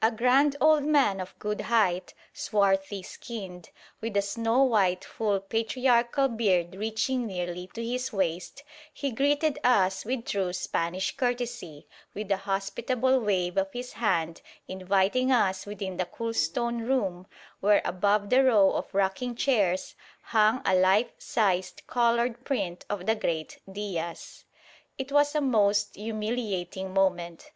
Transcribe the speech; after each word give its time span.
A 0.00 0.10
grand 0.10 0.56
old 0.58 0.84
man 0.84 1.20
of 1.20 1.38
good 1.38 1.60
height, 1.60 2.14
swarthy 2.32 3.02
skinned, 3.02 3.68
with 4.00 4.16
a 4.16 4.22
snow 4.22 4.62
white 4.62 5.04
full 5.04 5.38
patriarchal 5.38 6.28
beard 6.28 6.74
reaching 6.74 7.26
nearly 7.26 7.66
to 7.74 7.84
his 7.84 8.10
waist, 8.10 8.62
he 8.90 9.10
greeted 9.12 9.58
us 9.62 10.06
with 10.06 10.24
true 10.24 10.54
Spanish 10.54 11.14
courtesy, 11.14 11.86
with 12.14 12.30
a 12.30 12.38
hospitable 12.38 13.20
wave 13.20 13.58
of 13.58 13.70
his 13.74 13.92
hand 13.92 14.40
inviting 14.66 15.30
us 15.30 15.66
within 15.66 15.98
the 15.98 16.06
cool 16.06 16.32
stone 16.32 16.78
room, 16.82 17.26
where 17.60 17.82
above 17.84 18.30
the 18.30 18.42
row 18.44 18.70
of 18.72 18.94
rocking 18.94 19.34
chairs 19.34 19.94
hung 20.22 20.62
a 20.64 20.74
life 20.74 21.12
sized 21.18 21.82
coloured 21.86 22.42
print 22.46 22.86
of 22.88 23.04
the 23.04 23.14
great 23.14 23.58
Diaz. 23.70 24.46
It 24.96 25.12
was 25.12 25.34
a 25.34 25.42
most 25.42 25.96
humiliating 25.96 26.94
moment. 26.94 27.50